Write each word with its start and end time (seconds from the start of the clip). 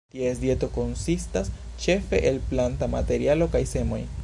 Ties 0.13 0.39
dieto 0.43 0.69
konsistas 0.77 1.51
ĉefe 1.85 2.23
el 2.31 2.41
planta 2.53 2.91
materialo 2.97 3.53
kaj 3.57 3.65
semoj. 3.77 4.05